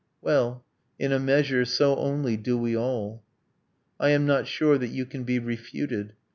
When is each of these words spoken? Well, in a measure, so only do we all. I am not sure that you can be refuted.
Well, 0.19 0.65
in 0.97 1.11
a 1.11 1.19
measure, 1.19 1.63
so 1.63 1.95
only 1.95 2.35
do 2.35 2.57
we 2.57 2.75
all. 2.75 3.21
I 3.99 4.09
am 4.09 4.25
not 4.25 4.47
sure 4.47 4.79
that 4.79 4.87
you 4.87 5.05
can 5.05 5.25
be 5.25 5.37
refuted. 5.37 6.13